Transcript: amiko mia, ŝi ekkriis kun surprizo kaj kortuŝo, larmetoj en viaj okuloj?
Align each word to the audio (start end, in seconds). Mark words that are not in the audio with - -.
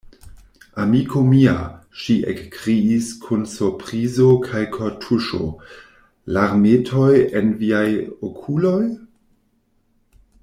amiko 0.83 1.19
mia, 1.31 1.57
ŝi 2.03 2.15
ekkriis 2.31 3.09
kun 3.25 3.43
surprizo 3.51 4.29
kaj 4.47 4.63
kortuŝo, 4.77 5.41
larmetoj 6.39 7.11
en 7.41 7.53
viaj 7.61 7.87
okuloj? 8.31 8.81